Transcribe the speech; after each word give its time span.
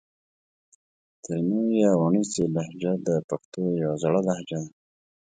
ترینو 1.23 1.59
یا 1.81 1.91
وڼېڅي 2.01 2.43
لهجه 2.55 2.91
د 3.07 3.09
پښتو 3.29 3.61
یو 3.83 3.93
زړه 4.03 4.19
لهجه 4.27 4.59
ده 4.65 4.69